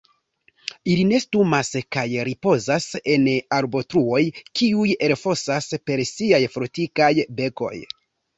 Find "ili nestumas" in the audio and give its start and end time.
0.91-1.67